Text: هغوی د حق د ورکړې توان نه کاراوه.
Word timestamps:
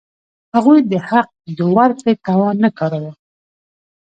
هغوی 0.55 0.79
د 0.91 0.93
حق 1.07 1.29
د 1.57 1.59
ورکړې 1.75 2.13
توان 2.25 2.55
نه 2.63 2.69
کاراوه. 2.77 3.11